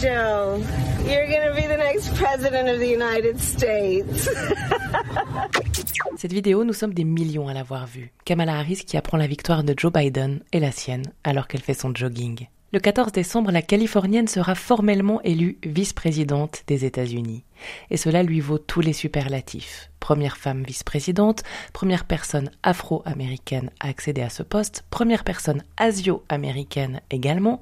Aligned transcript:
Joe, 0.00 0.58
you're 1.06 1.26
gonna 1.26 1.54
be 1.54 1.66
the 1.66 1.76
next 1.76 2.14
president 2.14 2.70
of 2.70 2.78
the 2.78 2.88
United 2.88 3.38
States. 3.38 4.30
Cette 6.16 6.32
vidéo, 6.32 6.64
nous 6.64 6.72
sommes 6.72 6.94
des 6.94 7.04
millions 7.04 7.48
à 7.48 7.52
l'avoir 7.52 7.86
vue. 7.86 8.10
Kamala 8.24 8.58
Harris 8.58 8.84
qui 8.86 8.96
apprend 8.96 9.18
la 9.18 9.26
victoire 9.26 9.62
de 9.62 9.74
Joe 9.76 9.92
Biden 9.92 10.40
et 10.52 10.60
la 10.60 10.72
sienne 10.72 11.02
alors 11.22 11.48
qu'elle 11.48 11.60
fait 11.60 11.74
son 11.74 11.94
jogging. 11.94 12.46
Le 12.72 12.80
14 12.80 13.12
décembre, 13.12 13.50
la 13.50 13.60
Californienne 13.60 14.26
sera 14.28 14.54
formellement 14.54 15.20
élue 15.22 15.58
vice-présidente 15.64 16.62
des 16.66 16.86
États-Unis. 16.86 17.44
Et 17.90 17.98
cela 17.98 18.22
lui 18.22 18.40
vaut 18.40 18.58
tous 18.58 18.80
les 18.80 18.94
superlatifs. 18.94 19.90
Première 20.00 20.38
femme 20.38 20.62
vice-présidente, 20.62 21.42
première 21.74 22.06
personne 22.06 22.50
afro-américaine 22.62 23.70
à 23.80 23.88
accéder 23.88 24.22
à 24.22 24.30
ce 24.30 24.42
poste, 24.42 24.84
première 24.88 25.24
personne 25.24 25.62
asio-américaine 25.76 27.02
également. 27.10 27.60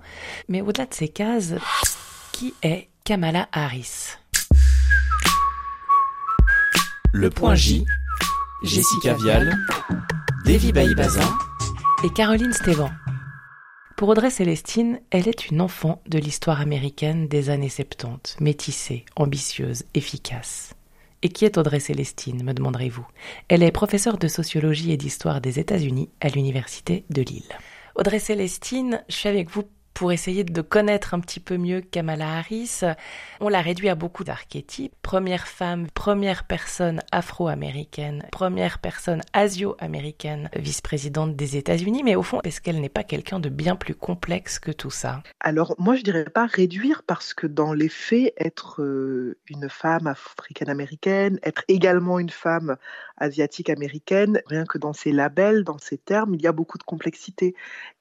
Mais 0.48 0.60
au-delà 0.60 0.86
de 0.86 0.94
ces 0.94 1.08
cases, 1.08 1.54
qui 2.38 2.54
est 2.62 2.86
Kamala 3.02 3.48
Harris 3.50 4.16
Le 7.12 7.30
point 7.30 7.56
J, 7.56 7.84
Jessica 8.62 9.14
Vial, 9.14 9.58
Davy 10.44 10.70
Baïbaza 10.70 11.28
et 12.04 12.10
Caroline 12.10 12.52
Stévan. 12.52 12.92
Pour 13.96 14.10
Audrey 14.10 14.30
Célestine, 14.30 15.00
elle 15.10 15.26
est 15.26 15.48
une 15.48 15.60
enfant 15.60 16.00
de 16.06 16.20
l'histoire 16.20 16.60
américaine 16.60 17.26
des 17.26 17.50
années 17.50 17.68
70, 17.68 18.36
métissée, 18.38 19.04
ambitieuse, 19.16 19.82
efficace. 19.94 20.74
Et 21.22 21.30
qui 21.30 21.44
est 21.44 21.58
Audrey 21.58 21.80
Célestine, 21.80 22.44
me 22.44 22.54
demanderez-vous? 22.54 23.06
Elle 23.48 23.64
est 23.64 23.72
professeure 23.72 24.16
de 24.16 24.28
sociologie 24.28 24.92
et 24.92 24.96
d'histoire 24.96 25.40
des 25.40 25.58
États-Unis 25.58 26.08
à 26.20 26.28
l'Université 26.28 27.04
de 27.10 27.22
Lille. 27.22 27.58
Audrey 27.96 28.20
Célestine, 28.20 29.02
je 29.08 29.16
suis 29.16 29.28
avec 29.28 29.50
vous 29.50 29.64
pour 29.98 30.12
essayer 30.12 30.44
de 30.44 30.62
connaître 30.62 31.12
un 31.12 31.18
petit 31.18 31.40
peu 31.40 31.56
mieux 31.56 31.80
Kamala 31.80 32.38
Harris. 32.38 32.82
On 33.40 33.48
l'a 33.48 33.60
réduit 33.60 33.88
à 33.88 33.96
beaucoup 33.96 34.22
d'archétypes. 34.22 34.94
Première 35.02 35.48
femme, 35.48 35.88
première 35.90 36.44
personne 36.44 37.00
afro-américaine, 37.10 38.24
première 38.30 38.78
personne 38.78 39.22
asio-américaine, 39.32 40.50
vice-présidente 40.54 41.34
des 41.34 41.56
États-Unis. 41.56 42.04
Mais 42.04 42.14
au 42.14 42.22
fond, 42.22 42.38
est-ce 42.44 42.60
qu'elle 42.60 42.80
n'est 42.80 42.88
pas 42.88 43.02
quelqu'un 43.02 43.40
de 43.40 43.48
bien 43.48 43.74
plus 43.74 43.96
complexe 43.96 44.60
que 44.60 44.70
tout 44.70 44.92
ça 44.92 45.24
Alors, 45.40 45.74
moi, 45.78 45.96
je 45.96 46.02
dirais 46.02 46.26
pas 46.26 46.46
réduire 46.46 47.02
parce 47.02 47.34
que 47.34 47.48
dans 47.48 47.72
les 47.72 47.88
faits, 47.88 48.34
être 48.36 48.80
euh, 48.82 49.36
une 49.50 49.68
femme 49.68 50.06
africaine-américaine, 50.06 51.40
être 51.42 51.64
également 51.66 52.20
une 52.20 52.30
femme 52.30 52.76
asiatique-américaine, 53.16 54.42
rien 54.46 54.64
que 54.64 54.78
dans 54.78 54.92
ces 54.92 55.10
labels, 55.10 55.64
dans 55.64 55.78
ces 55.78 55.98
termes, 55.98 56.36
il 56.36 56.42
y 56.42 56.46
a 56.46 56.52
beaucoup 56.52 56.78
de 56.78 56.84
complexité. 56.84 57.56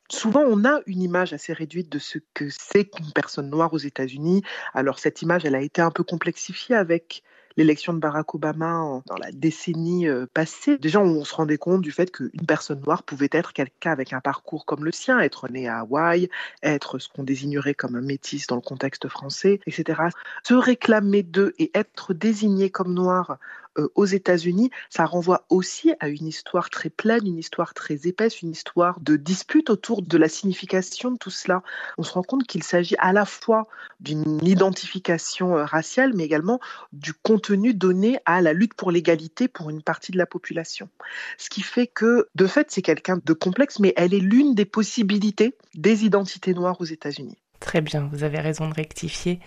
Souvent, 0.10 0.42
on 0.42 0.64
a 0.66 0.80
une 0.86 1.02
image 1.02 1.34
assez 1.34 1.54
réduite 1.54 1.92
de 1.92 2.00
ce 2.00 2.20
que 2.34 2.48
c'est 2.50 2.86
qu'une 2.86 3.12
personne 3.14 3.50
noire 3.50 3.74
aux 3.74 3.78
États-Unis. 3.78 4.44
Alors, 4.74 5.00
cette 5.00 5.22
image, 5.22 5.46
elle 5.46 5.56
a 5.56 5.62
été 5.62 5.82
un 5.82 5.92
peu 5.92 6.04
complexifiée 6.04 6.76
avec 6.76 7.24
l'élection 7.58 7.94
de 7.94 8.00
Barack 8.00 8.36
Obama 8.36 9.02
dans 9.08 9.18
la 9.18 9.32
décennie 9.32 10.08
euh, 10.08 10.28
passée. 10.34 10.78
Déjà, 10.78 11.02
on 11.02 11.26
se 11.26 11.36
rendait 11.36 11.58
compte 11.58 11.82
du 11.82 11.92
fait 11.92 12.12
qu'une 12.12 12.46
personne 12.48 12.80
noire 12.82 13.04
pouvait 13.04 13.30
être 13.32 13.52
quelqu'un 13.52 13.92
avec 13.92 14.14
un 14.14 14.22
parcours 14.22 14.66
comme 14.66 14.86
le 14.86 14.92
sien, 14.92 15.20
être 15.20 15.50
né 15.50 15.68
à 15.68 15.80
Hawaï, 15.80 16.30
être 16.64 17.00
ce 17.00 17.10
qu'on 17.10 17.24
désignerait 17.24 17.74
comme 17.74 17.96
un 17.96 18.02
métis 18.02 18.48
dans 18.48 18.56
le 18.56 18.62
contexte 18.62 19.08
français, 19.08 19.60
etc. 19.66 20.04
Se 20.44 20.54
réclamer 20.54 21.24
d'eux 21.24 21.54
et 21.58 21.72
être 21.74 22.14
désigné 22.14 22.70
comme 22.70 22.94
noir 22.94 23.40
euh, 23.78 23.90
aux 23.96 24.06
États-Unis, 24.06 24.72
ça 24.90 25.06
renvoie 25.06 25.46
aussi 25.50 25.94
à 26.00 26.10
une 26.10 26.28
histoire 26.28 26.70
très 26.70 26.90
pleine, 26.90 27.26
une 27.26 27.38
histoire 27.38 27.74
très 27.74 28.08
épaisse, 28.08 28.42
une 28.42 28.52
histoire 28.52 29.00
de 29.00 29.16
dispute 29.16 29.70
autour 29.70 30.02
de 30.02 30.18
la 30.18 30.30
signification 30.30 31.12
de 31.12 31.18
tout 31.18 31.30
cela. 31.30 31.64
On 31.98 32.04
se 32.04 32.12
rend 32.12 32.24
compte 32.24 32.46
qu'il 32.46 32.64
s'agit 32.64 32.96
à 33.00 33.14
la 33.14 33.26
fois 33.26 33.68
d'une 34.00 34.46
identification 34.46 35.58
euh, 35.58 35.66
raciale, 35.66 36.14
mais 36.14 36.24
également 36.24 36.60
du 36.94 37.14
contenu 37.14 37.74
donné 37.74 38.20
à 38.26 38.42
la 38.42 38.54
lutte 38.54 38.74
pour 38.74 38.92
l'égalité 38.92 39.48
pour 39.48 39.70
une 39.70 39.82
partie 39.82 40.12
de 40.12 40.18
la 40.18 40.26
population. 40.26 40.90
Ce 41.38 41.50
qui 41.50 41.62
fait 41.62 41.88
que, 41.88 42.28
de 42.36 42.48
fait, 42.48 42.72
c'est 42.72 42.82
quelqu'un 42.82 43.20
de 43.24 43.34
complexe, 43.34 43.80
mais 43.80 43.94
elle 43.96 44.14
est 44.14 44.20
l'une 44.20 44.56
des 44.56 44.66
possibilités 44.66 45.56
des 45.76 46.06
identités 46.06 46.54
noires 46.54 46.80
aux 46.82 46.86
États-Unis. 46.86 47.38
Très 47.60 47.82
bien, 47.82 48.08
vous 48.12 48.24
avez 48.24 48.40
raison 48.40 48.70
de 48.70 48.74
rectifier. 48.74 49.40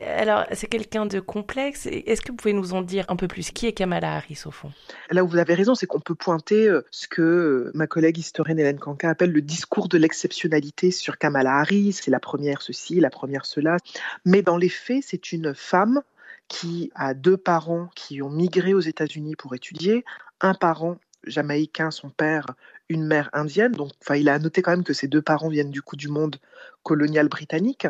Alors, 0.00 0.44
c'est 0.52 0.66
quelqu'un 0.66 1.06
de 1.06 1.18
complexe. 1.18 1.86
Est-ce 1.86 2.20
que 2.20 2.30
vous 2.30 2.36
pouvez 2.36 2.52
nous 2.52 2.74
en 2.74 2.82
dire 2.82 3.06
un 3.08 3.16
peu 3.16 3.26
plus? 3.26 3.50
Qui 3.52 3.66
est 3.66 3.72
Kamala 3.72 4.16
Harris 4.16 4.42
au 4.44 4.50
fond? 4.50 4.70
Là 5.10 5.24
où 5.24 5.28
vous 5.28 5.38
avez 5.38 5.54
raison, 5.54 5.74
c'est 5.74 5.86
qu'on 5.86 6.00
peut 6.00 6.14
pointer 6.14 6.68
euh, 6.68 6.84
ce 6.90 7.08
que 7.08 7.22
euh, 7.22 7.70
ma 7.74 7.86
collègue 7.86 8.18
historienne 8.18 8.58
Hélène 8.58 8.78
Kanka 8.78 9.08
appelle 9.08 9.32
le 9.32 9.40
discours 9.40 9.88
de 9.88 9.96
l'exceptionnalité 9.96 10.90
sur 10.90 11.16
Kamala 11.16 11.54
Harris. 11.54 11.94
C'est 11.94 12.10
la 12.10 12.20
première 12.20 12.60
ceci, 12.60 13.00
la 13.00 13.10
première 13.10 13.46
cela. 13.46 13.78
Mais 14.26 14.42
dans 14.42 14.58
les 14.58 14.68
faits, 14.68 15.02
c'est 15.06 15.32
une 15.32 15.54
femme 15.54 16.02
qui 16.48 16.90
a 16.94 17.14
deux 17.14 17.38
parents 17.38 17.88
qui 17.94 18.20
ont 18.20 18.30
migré 18.30 18.74
aux 18.74 18.80
États-Unis 18.80 19.36
pour 19.36 19.54
étudier, 19.54 20.04
un 20.42 20.52
parent 20.52 20.98
jamaïcain, 21.26 21.90
son 21.90 22.10
père, 22.10 22.46
une 22.88 23.06
mère 23.06 23.30
indienne. 23.32 23.72
Donc, 23.72 23.92
enfin, 24.00 24.16
il 24.16 24.28
a 24.28 24.38
noté 24.38 24.62
quand 24.62 24.72
même 24.72 24.84
que 24.84 24.92
ses 24.92 25.08
deux 25.08 25.22
parents 25.22 25.48
viennent 25.48 25.70
du 25.70 25.82
coup 25.82 25.96
du 25.96 26.08
monde 26.08 26.36
colonial 26.82 27.28
britannique 27.28 27.86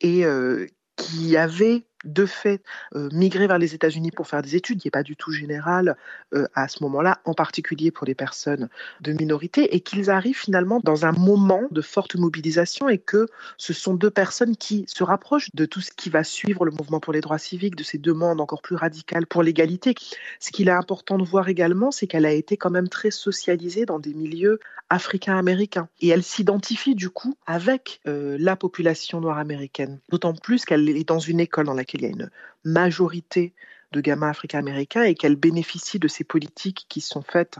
et 0.00 0.24
euh, 0.24 0.66
qui 0.96 1.36
avait 1.36 1.84
de 2.06 2.26
fait 2.26 2.62
euh, 2.94 3.08
migré 3.12 3.46
vers 3.46 3.58
les 3.58 3.74
États-Unis 3.74 4.10
pour 4.10 4.26
faire 4.26 4.42
des 4.42 4.56
études, 4.56 4.80
qui 4.80 4.86
n'est 4.86 4.92
pas 4.92 5.02
du 5.02 5.16
tout 5.16 5.32
général 5.32 5.96
euh, 6.34 6.46
à 6.54 6.68
ce 6.68 6.82
moment-là, 6.84 7.20
en 7.24 7.34
particulier 7.34 7.90
pour 7.90 8.06
les 8.06 8.14
personnes 8.14 8.68
de 9.00 9.12
minorité, 9.12 9.74
et 9.74 9.80
qu'ils 9.80 10.10
arrivent 10.10 10.38
finalement 10.38 10.80
dans 10.82 11.04
un 11.06 11.12
moment 11.12 11.62
de 11.70 11.80
forte 11.80 12.16
mobilisation 12.16 12.88
et 12.88 12.98
que 12.98 13.26
ce 13.56 13.72
sont 13.72 13.94
deux 13.94 14.10
personnes 14.10 14.56
qui 14.56 14.84
se 14.88 15.04
rapprochent 15.04 15.50
de 15.54 15.66
tout 15.66 15.80
ce 15.80 15.90
qui 15.90 16.10
va 16.10 16.24
suivre 16.24 16.64
le 16.64 16.72
mouvement 16.72 17.00
pour 17.00 17.12
les 17.12 17.20
droits 17.20 17.38
civiques, 17.38 17.76
de 17.76 17.84
ces 17.84 17.98
demandes 17.98 18.40
encore 18.40 18.62
plus 18.62 18.76
radicales 18.76 19.26
pour 19.26 19.42
l'égalité. 19.42 19.94
Ce 20.40 20.50
qu'il 20.50 20.68
est 20.68 20.72
important 20.72 21.18
de 21.18 21.24
voir 21.24 21.48
également, 21.48 21.90
c'est 21.90 22.06
qu'elle 22.06 22.26
a 22.26 22.32
été 22.32 22.56
quand 22.56 22.70
même 22.70 22.88
très 22.88 23.10
socialisée 23.10 23.86
dans 23.86 23.98
des 23.98 24.14
milieux 24.14 24.60
africains-américains. 24.90 25.88
Et 26.00 26.08
elle 26.08 26.22
s'identifie 26.22 26.94
du 26.94 27.10
coup 27.10 27.36
avec 27.46 28.00
euh, 28.06 28.36
la 28.38 28.56
population 28.56 29.20
noire 29.20 29.38
américaine, 29.38 29.98
d'autant 30.10 30.34
plus 30.34 30.64
qu'elle 30.64 30.88
est 30.88 31.08
dans 31.08 31.18
une 31.18 31.40
école 31.40 31.66
dans 31.66 31.74
laquelle 31.74 31.95
il 31.96 32.02
y 32.02 32.06
a 32.06 32.10
une 32.10 32.30
majorité 32.64 33.52
de 33.92 34.00
gamins 34.00 34.30
africains-américains 34.30 35.02
et 35.02 35.14
qu'elle 35.14 35.36
bénéficie 35.36 35.98
de 35.98 36.08
ces 36.08 36.24
politiques 36.24 36.86
qui 36.88 37.00
sont 37.00 37.22
faites 37.22 37.58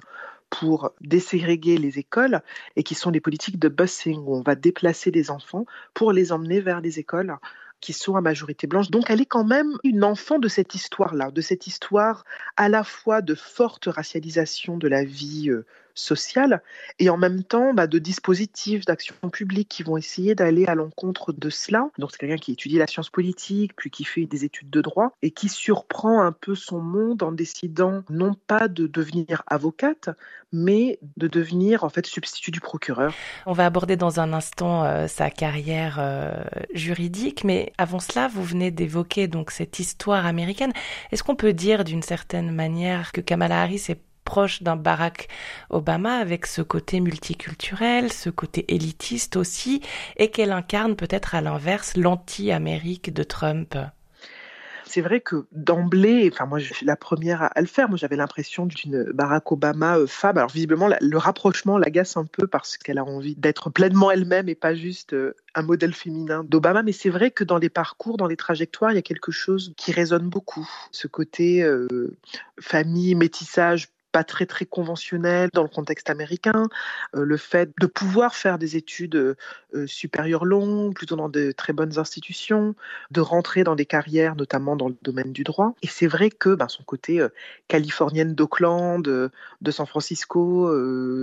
pour 0.51 0.93
déségréguer 1.01 1.77
les 1.77 1.99
écoles 1.99 2.41
et 2.77 2.83
qui 2.83 2.95
sont 2.95 3.11
des 3.11 3.21
politiques 3.21 3.59
de 3.59 3.69
busing 3.69 4.23
où 4.25 4.37
on 4.37 4.43
va 4.43 4.55
déplacer 4.55 5.11
des 5.11 5.31
enfants 5.31 5.67
pour 5.95 6.13
les 6.13 6.33
emmener 6.33 6.61
vers 6.61 6.81
les 6.81 6.99
écoles 6.99 7.37
qui 7.81 7.93
sont 7.93 8.17
à 8.17 8.21
majorité 8.21 8.67
blanche. 8.67 8.91
Donc 8.91 9.05
elle 9.09 9.21
est 9.21 9.27
quand 9.27 9.45
même 9.45 9.77
une 9.85 10.05
enfant 10.05 10.39
de 10.39 10.49
cette 10.49 10.75
histoire-là, 10.75 11.31
de 11.31 11.41
cette 11.41 11.67
histoire 11.67 12.25
à 12.57 12.69
la 12.69 12.85
fois 12.85 13.23
de 13.23 13.35
forte 13.35 13.87
racialisation 13.87 14.77
de 14.77 14.89
la 14.89 15.05
vie 15.05 15.51
euh, 15.51 15.67
sociale 15.97 16.63
et 16.99 17.11
en 17.11 17.17
même 17.17 17.43
temps 17.43 17.75
bah, 17.75 17.87
de 17.87 17.99
dispositifs 17.99 18.85
d'action 18.85 19.17
publique 19.33 19.69
qui 19.69 19.83
vont 19.83 19.97
essayer 19.97 20.35
d'aller 20.35 20.67
à 20.67 20.75
l'encontre 20.75 21.33
de 21.33 21.51
cela. 21.51 21.89
Donc 21.99 22.11
c'est 22.13 22.19
quelqu'un 22.19 22.37
qui 22.37 22.53
étudie 22.53 22.79
la 22.79 22.87
science 22.87 23.11
politique, 23.11 23.73
puis 23.77 23.91
qui 23.91 24.05
fait 24.05 24.27
des 24.27 24.45
études 24.45 24.71
de 24.71 24.81
droit 24.81 25.13
et 25.23 25.31
qui 25.31 25.49
surprend 25.49 26.23
un 26.23 26.33
peu 26.33 26.55
son 26.55 26.81
monde 26.81 27.23
en 27.23 27.33
décidant 27.33 28.03
non 28.11 28.35
pas 28.47 28.69
de 28.69 28.87
devenir 28.87 29.43
avocate, 29.47 30.11
mais 30.53 30.99
de 31.17 31.29
devenir 31.29 31.85
en 31.85 31.89
fait 31.89 32.07
substitut 32.07 32.51
du 32.51 32.61
procureur. 32.61 33.15
On 33.47 33.53
va 33.53 33.67
aborder 33.67 33.97
dans 33.97 34.21
un 34.21 34.33
instant 34.33 34.85
euh, 34.85 35.07
sa 35.09 35.31
carrière 35.31 35.97
euh, 35.99 36.45
juridique, 36.73 37.45
mais 37.45 37.73
avant 37.79 38.01
cela, 38.01 38.29
vous 38.29 38.45
venez 38.45 38.71
d'évoquer 38.71 39.29
donc 39.29 39.51
cette 39.51 39.79
histoire 39.79 40.27
américaine. 40.27 40.73
Est-ce 41.11 41.23
qu'on 41.23 41.37
peut 41.37 41.53
dire 41.53 41.85
d'une 41.85 42.03
certaine 42.03 42.53
manière 42.53 43.13
que 43.13 43.21
Kamala 43.21 43.63
Harris 43.63 43.85
est 43.89 44.01
proche 44.27 44.63
d'un 44.63 44.77
Barack 44.77 45.29
Obama 45.71 46.19
avec 46.19 46.45
ce 46.45 46.61
côté 46.61 47.01
multiculturel, 47.01 48.13
ce 48.13 48.29
côté 48.29 48.67
élitiste 48.75 49.37
aussi, 49.37 49.81
et 50.19 50.31
qu'elle 50.31 50.53
incarne 50.53 50.97
peut-être 50.97 51.35
à 51.35 51.41
l'inverse 51.41 51.97
l'anti-Amérique 51.97 53.15
de 53.15 53.23
Trump. 53.23 53.79
C'est 54.89 55.01
vrai 55.01 55.21
que 55.21 55.47
d'emblée, 55.51 56.31
enfin 56.33 56.47
moi 56.47 56.61
je 56.61 56.73
suis 56.73 56.87
la 56.87 56.97
première 56.97 57.43
à, 57.43 57.61
le 57.61 57.67
faire, 57.67 57.89
moi 57.89 57.99
j'avais 57.99 58.17
l'impression 58.17 58.67
d'une 58.67 59.03
Barack 59.13 59.51
Obama 59.51 59.99
euh, 59.99 60.07
femme. 60.07 60.39
Alors 60.39 60.51
visiblement 60.51 60.89
le 61.01 61.19
rapprochement 61.19 61.77
l'agace 61.77 62.17
un 62.17 62.25
peu 62.25 62.47
parce 62.47 62.79
qu'elle 62.79 62.99
a 62.99 63.05
envie 63.05 63.35
d'être 63.35 63.69
pleinement 63.69 64.13
elle-même 64.13 64.49
et 64.49 64.55
pas 64.55 64.75
juste 64.75 65.13
euh, 65.13 65.35
un 65.57 65.63
modèle 65.63 65.93
féminin 65.93 66.45
d'Obama, 66.45 66.83
mais 66.85 66.93
c'est 66.93 67.11
vrai 67.11 67.33
que 67.33 67.43
dans 67.43 67.59
les 67.59 67.69
parcours, 67.69 68.17
dans 68.17 68.29
les 68.29 68.37
trajectoires, 68.37 68.93
il 68.93 68.95
y 68.95 68.99
a 68.99 69.03
quelque 69.03 69.33
chose 69.33 69.75
qui 69.77 69.91
résonne 69.91 70.29
beaucoup. 70.29 70.69
Ce 70.93 71.09
côté 71.09 71.63
euh, 71.63 72.17
famille, 72.61 73.17
métissage 73.17 73.89
très 74.25 74.47
très 74.47 74.67
conventionnel 74.67 75.51
dans 75.53 75.63
le 75.63 75.69
contexte 75.69 76.11
américain, 76.11 76.69
le 77.13 77.37
fait 77.37 77.71
de 77.81 77.87
pouvoir 77.87 78.35
faire 78.35 78.59
des 78.59 78.77
études 78.77 79.37
supérieures 79.87 80.45
longues, 80.45 80.95
plutôt 80.95 81.17
dans 81.17 81.29
de 81.29 81.53
très 81.53 81.73
bonnes 81.73 81.99
institutions, 81.99 82.75
de 83.11 83.21
rentrer 83.21 83.65
dans 83.65 83.75
des 83.75 83.87
carrières, 83.87 84.37
notamment 84.37 84.77
dans 84.77 84.89
le 84.89 84.97
domaine 85.03 85.33
du 85.33 85.45
droit. 85.45 85.75
Et 85.83 85.87
c'est 85.87 86.07
vrai 86.07 86.31
que 86.31 86.55
ben, 86.55 86.69
son 86.69 86.83
côté 86.83 87.25
californienne 87.69 88.35
d'Oakland, 88.35 89.03
de 89.03 89.71
San 89.71 89.87
Francisco, 89.87 90.71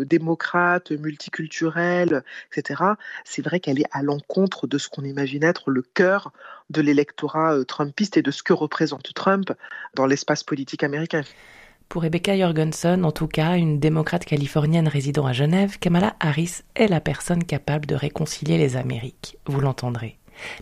démocrate, 0.05 0.91
multiculturelle, 0.91 2.23
etc., 2.51 2.83
c'est 3.25 3.41
vrai 3.41 3.59
qu'elle 3.59 3.79
est 3.79 3.89
à 3.91 4.03
l'encontre 4.03 4.67
de 4.67 4.77
ce 4.77 4.89
qu'on 4.89 5.03
imagine 5.03 5.43
être 5.43 5.69
le 5.69 5.81
cœur 5.81 6.31
de 6.69 6.81
l'électorat 6.81 7.63
trumpiste 7.65 8.17
et 8.17 8.21
de 8.21 8.31
ce 8.31 8.43
que 8.43 8.53
représente 8.53 9.13
Trump 9.13 9.51
dans 9.95 10.05
l'espace 10.05 10.43
politique 10.43 10.83
américain. 10.83 11.23
Pour 11.93 12.01
Rebecca 12.01 12.35
Jorgensen, 12.35 13.05
en 13.05 13.11
tout 13.11 13.27
cas, 13.27 13.55
une 13.55 13.79
démocrate 13.79 14.25
californienne 14.25 14.87
résidant 14.87 15.27
à 15.27 15.31
Genève, 15.31 15.77
Kamala 15.77 16.15
Harris 16.19 16.63
est 16.73 16.87
la 16.87 16.99
personne 16.99 17.43
capable 17.43 17.85
de 17.85 17.93
réconcilier 17.93 18.57
les 18.57 18.77
Amériques, 18.77 19.37
vous 19.45 19.59
l'entendrez. 19.61 20.17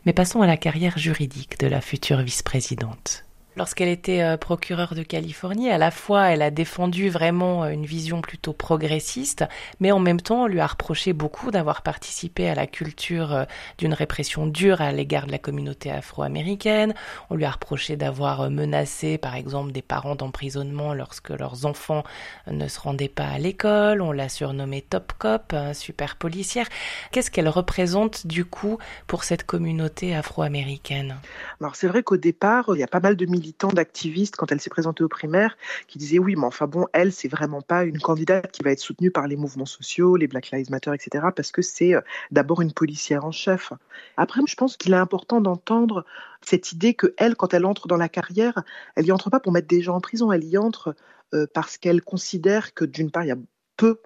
Mais 0.06 0.12
passons 0.12 0.42
à 0.42 0.45
la 0.45 0.57
carrière 0.57 0.98
juridique 0.98 1.57
de 1.57 1.68
la 1.68 1.80
future 1.80 2.22
vice-présidente. 2.22 3.24
Lorsqu'elle 3.57 3.89
était 3.89 4.21
euh, 4.21 4.38
procureure 4.38 4.95
de 4.95 5.03
Californie, 5.03 5.69
à 5.69 5.77
la 5.77 5.92
fois 5.92 6.27
elle 6.27 6.42
a 6.42 6.51
défendu 6.51 7.09
vraiment 7.09 7.65
euh, 7.65 7.71
une 7.71 7.86
vision 7.86 8.21
plutôt 8.21 8.53
progressiste, 8.53 9.44
mais 9.81 9.92
en 9.92 10.00
même 10.00 10.21
temps 10.21 10.44
on 10.44 10.48
lui 10.48 10.62
a 10.62 10.68
reproché 10.68 11.12
beaucoup 11.12 11.51
d'avoir 11.51 11.81
participé 11.81 12.48
à 12.48 12.56
la 12.56 12.65
culture 12.65 13.33
euh, 13.33 13.44
d'une 13.77 13.94
répression 13.94 14.48
dure 14.48 14.80
à 14.80 14.94
l'égard 14.94 15.27
de 15.27 15.33
la 15.33 15.38
communauté 15.38 15.92
afro-américaine. 15.92 16.94
On 17.30 17.36
lui 17.36 17.44
a 17.44 17.51
reproché 17.51 17.98
d'avoir 17.98 18.50
menacé 18.50 19.18
par 19.18 19.36
exemple 19.36 19.74
des 19.74 19.81
parents 19.81 20.15
d'emprisonnement 20.15 20.94
lorsque 20.94 21.31
leurs 21.31 21.65
enfants 21.65 22.03
ne 22.50 22.69
se 22.69 22.80
rendaient 22.80 23.09
pas 23.09 23.27
à 23.27 23.38
l'école. 23.38 24.01
On 24.01 24.13
l'a 24.13 24.30
surnommée 24.30 24.81
Top 24.81 25.12
Cop, 25.19 25.53
super 25.74 26.15
policière. 26.15 26.68
Qu'est-ce 27.12 27.30
qu'elle 27.30 27.50
représente 27.50 28.27
du 28.27 28.45
coup 28.45 28.77
pour 29.07 29.25
cette 29.25 29.44
communauté 29.44 30.15
afro-américaine? 30.15 31.18
Alors 31.59 31.75
c'est 31.75 31.88
vrai 31.88 32.01
qu'au 32.01 32.18
départ, 32.18 32.69
il 32.74 32.80
y 32.80 32.83
a 32.83 32.88
pas 32.88 33.01
mal 33.01 33.18
de 33.18 33.25
d'activistes, 33.73 34.35
quand 34.35 34.51
elle 34.51 34.61
s'est 34.61 34.69
présentée 34.69 35.03
aux 35.03 35.09
primaires, 35.09 35.57
qui 35.88 35.97
disaient 35.97 36.19
oui, 36.19 36.35
mais 36.35 36.45
enfin 36.45 36.67
bon, 36.67 36.88
elle, 36.93 37.11
c'est 37.11 37.27
vraiment 37.27 37.61
pas 37.61 37.83
une 37.83 37.99
candidate 37.99 38.51
qui 38.51 38.63
va 38.63 38.71
être 38.71 38.79
soutenue 38.79 39.11
par 39.11 39.27
les 39.27 39.35
mouvements 39.35 39.65
sociaux, 39.65 40.15
les 40.15 40.27
Black 40.27 40.51
Lives 40.51 40.71
Matter, 40.71 40.91
etc., 40.93 41.27
parce 41.35 41.51
que 41.51 41.61
c'est 41.61 41.95
euh, 41.95 42.01
d'abord 42.31 42.61
une 42.61 42.73
policière 42.73 43.25
en 43.25 43.31
chef. 43.31 43.73
Après, 44.17 44.41
je 44.47 44.55
pense 44.55 44.77
qu'il 44.77 44.93
est 44.93 44.97
important 44.97 45.41
d'entendre 45.41 46.05
cette 46.41 46.71
idée 46.71 46.93
que 46.93 47.13
elle, 47.17 47.35
quand 47.35 47.53
elle 47.53 47.65
entre 47.65 47.88
dans 47.88 47.97
la 47.97 48.09
carrière, 48.09 48.63
elle 48.95 49.05
y 49.05 49.11
entre 49.11 49.29
pas 49.29 49.39
pour 49.39 49.51
mettre 49.51 49.67
des 49.67 49.81
gens 49.81 49.95
en 49.95 50.01
prison, 50.01 50.31
elle 50.31 50.43
y 50.43 50.57
entre 50.57 50.95
euh, 51.33 51.47
parce 51.53 51.77
qu'elle 51.77 52.01
considère 52.01 52.73
que 52.73 52.85
d'une 52.85 53.11
part, 53.11 53.23
il 53.23 53.29
y 53.29 53.31
a 53.31 53.38
peu 53.77 53.99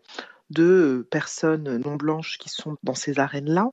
de 0.56 1.06
personnes 1.12 1.78
non 1.78 1.96
blanches 1.96 2.38
qui 2.40 2.50
sont 2.50 2.78
dans 2.84 2.96
ces 2.96 3.20
arènes-là 3.20 3.72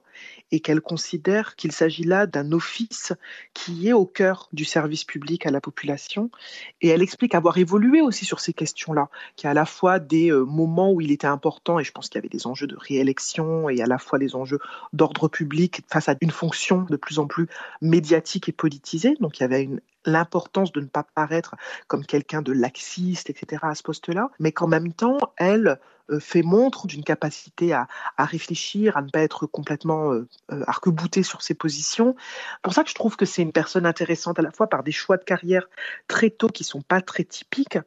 et 0.50 0.60
qu'elle 0.60 0.80
considère 0.80 1.56
qu'il 1.56 1.72
s'agit 1.72 2.02
là 2.02 2.26
d'un 2.26 2.52
office 2.52 3.12
qui 3.54 3.88
est 3.88 3.92
au 3.92 4.04
cœur 4.04 4.48
du 4.52 4.64
service 4.64 5.04
public 5.04 5.46
à 5.46 5.50
la 5.50 5.60
population. 5.60 6.30
Et 6.80 6.88
elle 6.88 7.00
explique 7.00 7.34
avoir 7.34 7.56
évolué 7.56 8.02
aussi 8.02 8.24
sur 8.24 8.40
ces 8.40 8.52
questions-là, 8.52 9.08
qu'il 9.36 9.46
y 9.46 9.48
a 9.48 9.52
à 9.52 9.54
la 9.54 9.64
fois 9.64 9.98
des 9.98 10.30
euh, 10.30 10.44
moments 10.44 10.92
où 10.92 11.00
il 11.00 11.12
était 11.12 11.26
important, 11.26 11.78
et 11.78 11.84
je 11.84 11.92
pense 11.92 12.08
qu'il 12.08 12.18
y 12.18 12.22
avait 12.22 12.28
des 12.28 12.46
enjeux 12.46 12.66
de 12.66 12.76
réélection 12.76 13.70
et 13.70 13.80
à 13.80 13.86
la 13.86 13.98
fois 13.98 14.18
les 14.18 14.34
enjeux 14.34 14.58
d'ordre 14.92 15.28
public 15.28 15.82
face 15.88 16.08
à 16.08 16.16
une 16.20 16.30
fonction 16.30 16.84
de 16.90 16.96
plus 16.96 17.18
en 17.18 17.26
plus 17.26 17.46
médiatique 17.80 18.48
et 18.48 18.52
politisée. 18.52 19.14
Donc 19.20 19.38
il 19.38 19.42
y 19.42 19.44
avait 19.44 19.62
une 19.62 19.80
l'importance 20.04 20.72
de 20.72 20.80
ne 20.80 20.86
pas 20.86 21.04
paraître 21.14 21.54
comme 21.86 22.04
quelqu'un 22.04 22.42
de 22.42 22.52
laxiste, 22.52 23.30
etc. 23.30 23.62
à 23.62 23.74
ce 23.74 23.82
poste-là, 23.82 24.30
mais 24.38 24.52
qu'en 24.52 24.66
même 24.66 24.92
temps, 24.92 25.18
elle 25.36 25.78
euh, 26.10 26.20
fait 26.20 26.42
montre 26.42 26.86
d'une 26.86 27.04
capacité 27.04 27.72
à, 27.72 27.86
réfléchir, 28.18 28.96
à 28.96 29.02
ne 29.02 29.08
pas 29.08 29.20
être 29.20 29.46
complètement 29.46 30.12
euh, 30.12 30.28
euh, 30.50 30.64
arc-boutée 30.66 31.22
sur 31.22 31.42
ses 31.42 31.54
positions. 31.54 32.16
Pour 32.62 32.72
ça 32.72 32.82
que 32.82 32.90
je 32.90 32.94
trouve 32.94 33.16
que 33.16 33.24
c'est 33.24 33.42
une 33.42 33.52
personne 33.52 33.86
intéressante 33.86 34.38
à 34.38 34.42
la 34.42 34.50
fois 34.50 34.68
par 34.68 34.82
des 34.82 34.92
choix 34.92 35.16
de 35.16 35.24
carrière 35.24 35.68
très 36.08 36.30
tôt 36.30 36.48
qui 36.48 36.64
sont 36.64 36.82
pas 36.82 37.00
très 37.00 37.24
typiques, 37.24 37.78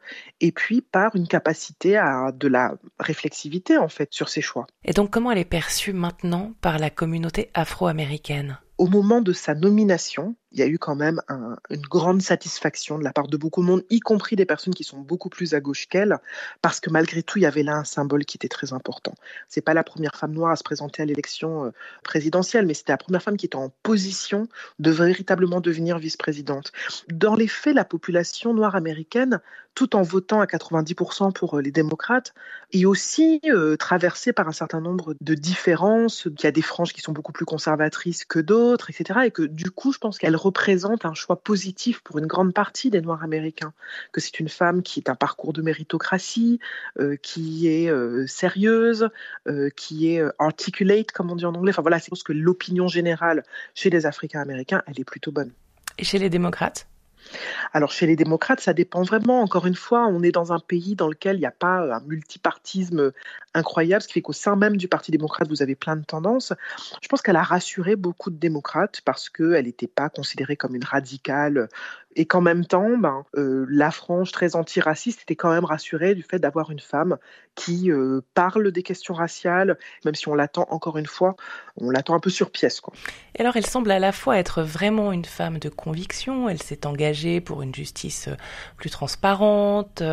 et 0.42 0.52
puis 0.52 0.82
par 0.82 1.16
une 1.16 1.28
capacité 1.28 1.98
à 1.98 2.32
de 2.32 2.48
la 2.48 2.76
réflexivité 3.00 3.78
en 3.78 3.90
fait 3.90 4.10
sur 4.12 4.30
ses 4.30 4.42
choix. 4.42 4.68
Et 4.84 4.94
donc 4.94 5.12
comment 5.12 5.32
elle 5.32 5.38
est 5.38 5.46
perçue 5.46 5.94
maintenant 5.94 6.54
par 6.62 6.80
la 6.80 6.90
communauté 6.90 7.50
afro-américaine? 7.54 8.60
Au 8.78 8.88
moment 8.88 9.22
de 9.22 9.32
sa 9.32 9.56
nomination, 9.56 10.36
il 10.56 10.60
y 10.62 10.64
a 10.64 10.68
eu 10.68 10.80
quand 10.80 10.96
même 10.96 11.22
une 11.70 11.82
grande 11.82 12.22
satisfaction 12.22 12.98
de 12.98 13.04
la 13.04 13.12
part 13.12 13.28
de 13.28 13.36
beaucoup 13.36 13.62
de 13.62 13.68
monde, 13.68 13.84
y 13.90 14.00
compris 14.00 14.38
des 14.38 14.46
personnes 14.46 14.74
qui 14.74 14.86
sont 14.86 15.00
beaucoup 15.00 15.30
plus 15.30 15.54
à 15.54 15.60
gauche 15.60 15.88
qu'elle, 15.88 16.18
parce 16.62 16.80
que 16.80 16.90
malgré 16.90 17.24
tout, 17.24 17.40
il 17.40 17.42
y 17.42 17.46
avait 17.46 17.62
là 17.62 17.76
un 17.76 17.84
symbole 17.84 18.24
qui 18.24 18.38
était 18.38 18.48
très 18.48 18.72
important. 18.72 19.14
C'est 19.50 19.62
pas 19.62 19.74
la 19.74 19.84
première 19.84 20.16
femme 20.16 20.32
noire 20.32 20.52
à 20.52 20.56
se 20.56 20.64
présenter 20.64 21.04
à 21.04 21.06
l'élection 21.06 21.66
euh, 21.66 21.72
présidentielle, 22.04 22.66
mais 22.66 22.74
c'était 22.74 22.94
la 22.94 22.98
première 22.98 23.22
femme 23.22 23.36
qui 23.36 23.46
était 23.46 23.58
en 23.58 23.70
position 23.84 24.48
de 24.80 24.92
véritablement 24.92 25.60
devenir 25.60 26.00
vice-présidente. 26.00 26.72
Dans 27.10 27.36
les 27.36 27.50
faits, 27.50 27.76
la 27.76 27.86
population 27.86 28.54
noire 28.54 28.76
américaine, 28.76 29.42
tout 29.76 29.98
en 29.98 30.02
votant 30.02 30.40
à 30.40 30.46
90% 30.46 31.34
pour 31.34 31.58
euh, 31.58 31.62
les 31.62 31.72
démocrates, 31.72 32.34
est 32.72 32.86
aussi 32.86 33.42
euh, 33.46 33.76
traversée 33.76 34.32
par 34.32 34.48
un 34.48 34.54
certain 34.54 34.80
nombre 34.80 35.16
de 35.20 35.34
différences. 35.36 36.26
Il 36.26 36.44
y 36.44 36.48
a 36.48 36.52
des 36.52 36.62
franges 36.62 36.94
qui 36.94 37.02
sont 37.02 37.12
beaucoup 37.12 37.34
plus 37.34 37.46
conservatrices 37.46 38.26
que 38.26 38.40
d'autres, 38.40 38.90
etc. 38.90 39.20
Et 39.26 39.32
que 39.32 39.44
du 39.44 39.70
coup, 39.72 39.92
je 39.92 39.98
pense 39.98 40.18
qu'elle 40.18 40.36
représente 40.46 41.06
un 41.06 41.14
choix 41.14 41.38
positif 41.38 42.02
pour 42.02 42.20
une 42.20 42.28
grande 42.28 42.54
partie 42.54 42.90
des 42.90 43.02
Noirs 43.02 43.24
américains, 43.24 43.74
que 44.12 44.22
c'est 44.22 44.40
une 44.40 44.50
femme 44.50 44.84
qui 44.84 45.00
est 45.00 45.10
un 45.10 45.16
parcours 45.16 45.54
de 45.54 45.62
méritocratie, 45.62 46.60
euh, 47.00 47.16
qui 47.22 47.68
est 47.68 47.90
euh, 47.90 48.28
sérieuse, 48.28 49.10
euh, 49.48 49.70
qui 49.76 50.10
est 50.10 50.24
articulate, 50.40 51.12
comme 51.12 51.32
on 51.32 51.36
dit 51.36 51.46
en 51.46 51.56
anglais. 51.56 51.72
Enfin 51.72 51.82
voilà, 51.82 52.00
c'est 52.00 52.10
parce 52.10 52.24
que 52.24 52.34
l'opinion 52.34 52.88
générale 52.88 53.44
chez 53.74 53.90
les 53.90 54.06
Africains 54.06 54.42
américains, 54.42 54.84
elle 54.88 55.00
est 55.00 55.04
plutôt 55.06 55.32
bonne. 55.32 55.52
Et 55.98 56.04
chez 56.04 56.20
les 56.20 56.30
démocrates? 56.30 56.88
Alors 57.74 57.92
chez 57.92 58.08
les 58.08 58.16
démocrates, 58.16 58.62
ça 58.62 58.74
dépend 58.74 59.04
vraiment. 59.04 59.42
Encore 59.42 59.66
une 59.66 59.76
fois, 59.76 60.08
on 60.08 60.24
est 60.24 60.32
dans 60.32 60.54
un 60.54 60.60
pays 60.60 60.96
dans 60.96 61.08
lequel 61.08 61.38
il 61.38 61.40
n'y 61.40 61.46
a 61.46 61.52
pas 61.52 61.96
un 61.96 62.00
multipartisme 62.02 63.12
incroyable, 63.54 64.02
ce 64.02 64.08
qui 64.08 64.14
fait 64.16 64.22
qu'au 64.22 64.34
sein 64.34 64.56
même 64.56 64.78
du 64.78 64.88
Parti 64.88 65.12
démocrate, 65.12 65.48
vous 65.48 65.62
avez 65.62 65.76
plein 65.76 65.96
de 65.96 66.04
tendances. 66.04 66.54
Je 67.02 67.08
pense 67.08 67.22
qu'elle 67.22 67.36
a 67.36 67.44
rassuré 67.44 67.96
beaucoup 67.96 68.30
de 68.30 68.38
démocrates 68.38 69.02
parce 69.02 69.30
qu'elle 69.30 69.66
n'était 69.66 69.88
pas 69.88 70.10
considérée 70.10 70.56
comme 70.56 70.76
une 70.76 70.84
radicale 70.84 71.70
et 72.16 72.26
qu'en 72.26 72.42
même 72.42 72.66
temps, 72.66 72.98
ben, 72.98 73.26
euh, 73.36 73.66
la 73.70 73.92
frange 73.92 74.32
très 74.32 74.56
antiraciste 74.56 75.24
était 75.24 75.36
quand 75.36 75.52
même 75.52 75.66
rassurée 75.66 76.16
du 76.16 76.24
fait 76.24 76.40
d'avoir 76.40 76.72
une 76.72 76.80
femme 76.80 77.18
qui 77.56 77.90
euh, 77.90 78.22
parle 78.34 78.72
des 78.72 78.84
questions 78.84 79.14
raciales, 79.14 79.78
même 80.04 80.16
si 80.16 80.28
on 80.28 80.36
l'attend 80.36 80.68
encore 80.70 80.98
une 80.98 81.06
fois, 81.06 81.36
on 81.78 81.90
l'attend 81.90 82.14
un 82.14 82.20
peu 82.20 82.30
sur 82.30 82.52
pièce. 82.52 82.82
Quoi. 82.82 82.94
Et 83.36 83.42
alors 83.42 83.56
elle 83.56 83.66
semble 83.66 83.92
à 83.92 84.00
la 84.00 84.12
fois 84.12 84.38
être 84.38 84.62
vraiment 84.62 85.12
une 85.12 85.26
femme 85.26 85.58
de 85.58 85.70
conviction, 85.70 86.50
elle 86.50 86.62
s'est 86.62 86.86
engagée 86.86 87.42
pour 87.42 87.62
une 87.62 87.74
justice 87.74 88.28
euh, 88.28 88.36
plus 88.78 88.90
transparente, 88.90 90.04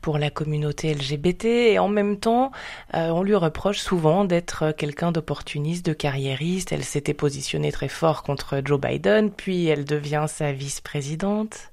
pour 0.00 0.18
la 0.18 0.30
communauté 0.30 0.92
LGBT, 0.92 1.44
et 1.44 1.78
en 1.78 1.88
même 1.88 2.18
temps, 2.18 2.50
on 2.92 3.22
lui 3.22 3.34
reproche 3.34 3.78
souvent 3.78 4.24
d'être 4.24 4.72
quelqu'un 4.72 5.12
d'opportuniste, 5.12 5.86
de 5.86 5.92
carriériste, 5.92 6.72
elle 6.72 6.84
s'était 6.84 7.14
positionnée 7.14 7.72
très 7.72 7.88
fort 7.88 8.22
contre 8.22 8.60
Joe 8.64 8.80
Biden, 8.80 9.30
puis 9.30 9.66
elle 9.66 9.84
devient 9.84 10.26
sa 10.28 10.52
vice-présidente. 10.52 11.72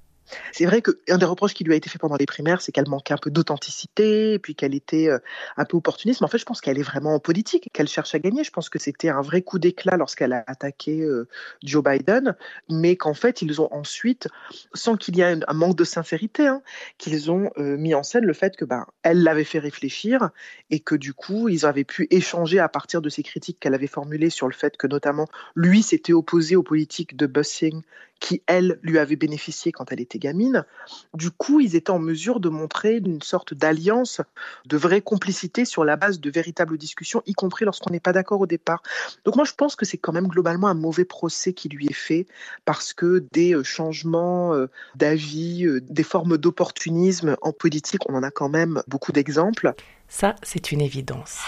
C'est 0.51 0.65
vrai 0.65 0.81
qu'un 0.81 1.17
des 1.17 1.25
reproches 1.25 1.53
qui 1.53 1.63
lui 1.63 1.73
a 1.73 1.75
été 1.75 1.89
fait 1.89 1.99
pendant 1.99 2.15
les 2.15 2.25
primaires, 2.25 2.61
c'est 2.61 2.71
qu'elle 2.71 2.87
manquait 2.87 3.13
un 3.13 3.17
peu 3.17 3.29
d'authenticité, 3.29 4.39
puis 4.39 4.55
qu'elle 4.55 4.73
était 4.73 5.09
euh, 5.09 5.19
un 5.57 5.65
peu 5.65 5.77
opportuniste. 5.77 6.21
Mais 6.21 6.25
en 6.25 6.29
fait, 6.29 6.37
je 6.37 6.45
pense 6.45 6.61
qu'elle 6.61 6.79
est 6.79 6.83
vraiment 6.83 7.15
en 7.15 7.19
politique, 7.19 7.69
qu'elle 7.73 7.87
cherche 7.87 8.15
à 8.15 8.19
gagner. 8.19 8.43
Je 8.43 8.51
pense 8.51 8.69
que 8.69 8.79
c'était 8.79 9.09
un 9.09 9.21
vrai 9.21 9.41
coup 9.41 9.59
d'éclat 9.59 9.97
lorsqu'elle 9.97 10.33
a 10.33 10.43
attaqué 10.47 11.01
euh, 11.01 11.27
Joe 11.63 11.83
Biden, 11.83 12.35
mais 12.69 12.95
qu'en 12.95 13.13
fait, 13.13 13.41
ils 13.41 13.61
ont 13.61 13.71
ensuite, 13.73 14.27
sans 14.73 14.95
qu'il 14.95 15.17
y 15.17 15.21
ait 15.21 15.39
un 15.47 15.53
manque 15.53 15.75
de 15.75 15.83
sincérité, 15.83 16.47
hein, 16.47 16.61
qu'ils 16.97 17.31
ont 17.31 17.51
euh, 17.57 17.77
mis 17.77 17.93
en 17.93 18.03
scène 18.03 18.25
le 18.25 18.33
fait 18.33 18.55
que 18.55 18.65
ben, 18.65 18.85
elle 19.03 19.23
l'avait 19.23 19.43
fait 19.43 19.59
réfléchir 19.59 20.29
et 20.69 20.79
que 20.79 20.95
du 20.95 21.13
coup, 21.13 21.49
ils 21.49 21.65
avaient 21.65 21.83
pu 21.83 22.07
échanger 22.09 22.59
à 22.59 22.69
partir 22.69 23.01
de 23.01 23.09
ces 23.09 23.23
critiques 23.23 23.59
qu'elle 23.59 23.73
avait 23.73 23.87
formulées 23.87 24.29
sur 24.29 24.47
le 24.47 24.53
fait 24.53 24.77
que 24.77 24.87
notamment 24.87 25.27
lui 25.55 25.83
s'était 25.83 26.13
opposé 26.13 26.55
aux 26.55 26.63
politiques 26.63 27.15
de 27.15 27.27
busing 27.27 27.81
qui, 28.19 28.41
elle, 28.47 28.79
lui 28.81 28.97
avait 28.97 29.15
bénéficié 29.15 29.71
quand 29.71 29.91
elle 29.91 29.99
était 29.99 30.19
gamine. 30.19 30.65
Du 31.13 31.31
coup, 31.31 31.59
ils 31.59 31.75
étaient 31.75 31.91
en 31.91 31.99
mesure 31.99 32.39
de 32.39 32.49
montrer 32.49 32.97
une 32.97 33.21
sorte 33.21 33.53
d'alliance, 33.53 34.21
de 34.65 34.77
vraie 34.77 35.01
complicité 35.01 35.65
sur 35.65 35.83
la 35.83 35.95
base 35.95 36.19
de 36.19 36.29
véritables 36.29 36.77
discussions, 36.77 37.21
y 37.25 37.33
compris 37.33 37.65
lorsqu'on 37.65 37.91
n'est 37.91 37.99
pas 37.99 38.13
d'accord 38.13 38.41
au 38.41 38.47
départ. 38.47 38.81
Donc 39.25 39.35
moi, 39.35 39.45
je 39.45 39.53
pense 39.53 39.75
que 39.75 39.85
c'est 39.85 39.97
quand 39.97 40.13
même 40.13 40.27
globalement 40.27 40.67
un 40.67 40.73
mauvais 40.73 41.05
procès 41.05 41.53
qui 41.53 41.69
lui 41.69 41.87
est 41.87 41.93
fait, 41.93 42.25
parce 42.63 42.93
que 42.93 43.25
des 43.31 43.53
euh, 43.53 43.63
changements 43.63 44.53
euh, 44.53 44.67
d'avis, 44.95 45.65
euh, 45.65 45.81
des 45.81 46.03
formes 46.03 46.37
d'opportunisme 46.37 47.35
en 47.41 47.51
politique, 47.51 48.09
on 48.09 48.15
en 48.15 48.23
a 48.23 48.31
quand 48.31 48.49
même 48.49 48.81
beaucoup 48.87 49.11
d'exemples. 49.11 49.73
Ça, 50.07 50.35
c'est 50.43 50.71
une 50.71 50.81
évidence. 50.81 51.39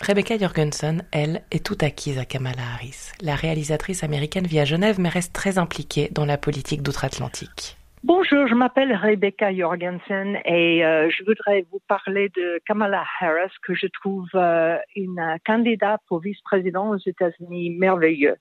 Rebecca 0.00 0.38
Jorgensen, 0.38 1.02
elle, 1.12 1.42
est 1.50 1.64
tout 1.64 1.76
acquise 1.80 2.18
à 2.18 2.24
Kamala 2.24 2.62
Harris. 2.74 3.12
La 3.20 3.34
réalisatrice 3.34 4.04
américaine 4.04 4.46
vit 4.46 4.60
à 4.60 4.64
Genève 4.64 5.00
mais 5.00 5.08
reste 5.08 5.34
très 5.34 5.58
impliquée 5.58 6.08
dans 6.12 6.24
la 6.24 6.38
politique 6.38 6.82
d'outre-Atlantique. 6.82 7.76
Bonjour, 8.04 8.46
je 8.46 8.54
m'appelle 8.54 8.94
Rebecca 8.94 9.52
Jorgensen 9.52 10.38
et 10.44 10.84
euh, 10.84 11.10
je 11.10 11.24
voudrais 11.24 11.66
vous 11.72 11.80
parler 11.88 12.28
de 12.36 12.60
Kamala 12.64 13.04
Harris, 13.20 13.50
que 13.60 13.74
je 13.74 13.88
trouve 13.88 14.28
euh, 14.36 14.78
une 14.94 15.20
candidate 15.44 16.00
pour 16.06 16.20
vice-président 16.20 16.90
aux 16.90 16.98
États-Unis 17.04 17.70
merveilleux. 17.70 18.36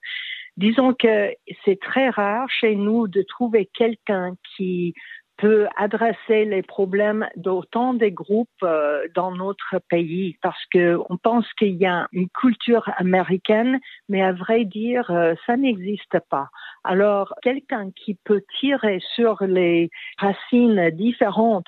Disons 0.57 0.93
que 0.93 1.31
c'est 1.65 1.79
très 1.79 2.09
rare 2.09 2.49
chez 2.49 2.75
nous 2.75 3.07
de 3.07 3.23
trouver 3.23 3.67
quelqu'un 3.73 4.35
qui 4.55 4.93
peut 5.37 5.67
adresser 5.77 6.45
les 6.45 6.63
problèmes 6.63 7.27
d'autant 7.35 7.93
des 7.93 8.11
groupes 8.11 8.49
euh, 8.63 9.07
dans 9.15 9.31
notre 9.31 9.79
pays 9.89 10.37
parce 10.41 10.63
que 10.71 10.97
on 11.09 11.17
pense 11.17 11.45
qu'il 11.53 11.75
y 11.75 11.85
a 11.85 12.07
une 12.11 12.29
culture 12.29 12.89
américaine, 12.97 13.79
mais 14.09 14.21
à 14.23 14.33
vrai 14.33 14.65
dire, 14.65 15.09
euh, 15.11 15.35
ça 15.45 15.55
n'existe 15.57 16.19
pas. 16.29 16.49
Alors, 16.83 17.33
quelqu'un 17.41 17.91
qui 17.91 18.15
peut 18.23 18.43
tirer 18.59 18.99
sur 19.15 19.43
les 19.43 19.89
racines 20.17 20.89
différentes 20.91 21.67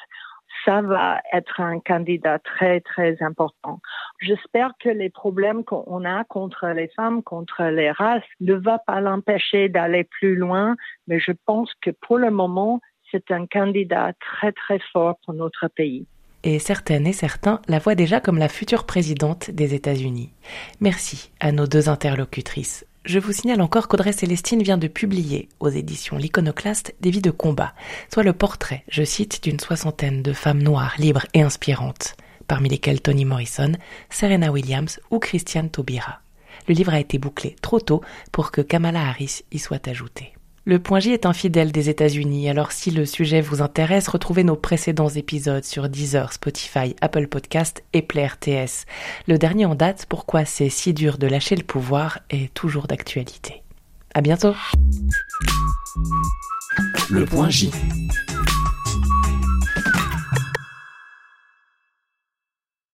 ça 0.66 0.82
va 0.82 1.22
être 1.32 1.62
un 1.62 1.80
candidat 1.80 2.40
très, 2.40 2.82
très 2.82 3.22
important. 3.22 3.80
J'espère 4.20 4.74
que 4.80 4.90
les 4.90 5.10
problèmes 5.10 5.64
qu'on 5.64 6.06
a 6.06 6.24
contre 6.26 6.68
les 6.68 6.90
femmes, 6.90 7.24
contre 7.24 7.64
les 7.66 7.92
races, 7.92 8.24
ne 8.40 8.54
va 8.54 8.80
pas 8.80 9.00
l'empêcher 9.00 9.70
d'aller 9.70 10.04
plus 10.04 10.36
loin, 10.36 10.76
mais 11.08 11.20
je 11.20 11.32
pense 11.46 11.72
que 11.82 11.92
pour 11.92 12.18
le 12.18 12.32
moment, 12.32 12.82
c'est 13.12 13.32
un 13.32 13.46
candidat 13.46 14.14
très 14.20 14.52
très 14.52 14.80
fort 14.92 15.16
pour 15.26 15.34
notre 15.34 15.68
pays. 15.68 16.06
Et 16.44 16.60
certaines 16.60 17.06
et 17.06 17.14
certains 17.14 17.62
la 17.68 17.80
voient 17.80 17.96
déjà 17.96 18.22
comme 18.22 18.38
la 18.38 18.48
future 18.48 18.86
présidente 18.86 19.52
des 19.52 19.74
États-Unis. 19.74 20.32
Merci 20.80 21.32
à 21.40 21.52
nos 21.52 21.68
deux 21.68 21.90
interlocutrices. 21.90 22.86
Je 23.06 23.20
vous 23.20 23.32
signale 23.32 23.62
encore 23.62 23.88
qu'Audrey 23.88 24.12
Célestine 24.12 24.62
vient 24.62 24.78
de 24.78 24.88
publier 24.88 25.50
aux 25.60 25.70
éditions 25.70 26.18
L'Iconoclaste 26.18 26.96
des 27.02 27.12
vies 27.12 27.22
de 27.22 27.32
combat, 27.32 27.74
soit 28.14 28.24
le 28.24 28.34
portrait, 28.34 28.84
je 28.90 29.04
cite, 29.04 29.44
d'une 29.44 29.60
soixantaine 29.60 30.22
de 30.22 30.34
femmes 30.34 30.62
noires, 30.62 30.96
libres 30.98 31.26
et 31.34 31.42
inspirantes, 31.42 32.16
parmi 32.48 32.70
lesquelles 32.70 33.02
Toni 33.02 33.26
Morrison, 33.26 33.72
Serena 34.10 34.52
Williams 34.52 35.00
ou 35.12 35.20
Christiane 35.20 35.70
Taubira. 35.70 36.20
Le 36.68 36.74
livre 36.74 36.94
a 36.94 37.00
été 37.00 37.18
bouclé 37.18 37.56
trop 37.62 37.80
tôt 37.80 38.02
pour 38.32 38.52
que 38.52 38.62
Kamala 38.62 39.08
Harris 39.08 39.44
y 39.52 39.60
soit 39.60 39.88
ajoutée. 39.88 40.34
Le 40.70 40.78
point 40.78 41.00
J 41.00 41.14
est 41.14 41.26
un 41.26 41.34
fidèle 41.34 41.72
des 41.72 41.90
États-Unis, 41.90 42.48
alors 42.48 42.72
si 42.72 42.92
le 42.92 43.04
sujet 43.04 43.42
vous 43.42 43.64
intéresse, 43.64 44.08
retrouvez 44.08 44.44
nos 44.44 44.56
précédents 44.56 45.10
épisodes 45.10 45.64
sur 45.64 45.90
Deezer, 45.90 46.32
Spotify, 46.32 46.96
Apple 47.02 47.26
Podcast 47.26 47.84
et 47.94 48.04
Play 48.04 48.28
RTS. 48.28 48.86
Le 49.28 49.40
dernier 49.40 49.66
en 49.66 49.74
date, 49.74 50.06
Pourquoi 50.08 50.46
c'est 50.46 50.70
si 50.70 50.94
dur 50.94 51.18
de 51.18 51.26
lâcher 51.26 51.56
le 51.56 51.64
pouvoir, 51.64 52.20
est 52.30 52.54
toujours 52.54 52.86
d'actualité. 52.86 53.64
À 54.14 54.22
bientôt! 54.22 54.54
Le 57.10 57.26
point 57.26 57.50
J. 57.50 57.72